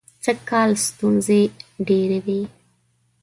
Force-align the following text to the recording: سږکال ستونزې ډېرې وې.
سږکال 0.23 0.69
ستونزې 0.85 1.41
ډېرې 1.87 2.19
وې. 2.25 2.41